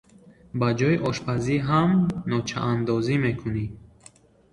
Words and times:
Ба 0.59 0.67
ҷои 0.79 0.97
ошпазӣ 1.09 1.57
ҳам 1.67 1.91
ночаандозӣ 2.29 3.15
мекунӣ. 3.23 3.65